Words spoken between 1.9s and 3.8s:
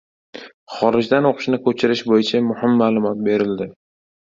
bo‘yicha muhim ma’lumot berildi